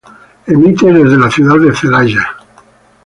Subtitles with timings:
[0.47, 2.33] Emite desde la Ciudad de Celaya.